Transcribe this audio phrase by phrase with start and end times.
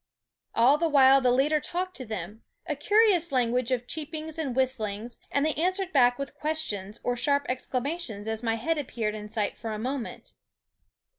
[0.55, 4.55] All the while the leader talked to them, a curious language of cheep ings and
[4.55, 9.29] whistlings; and they answered back with questions or sharp exclamations as my head appeared in
[9.29, 10.33] sight for a moment.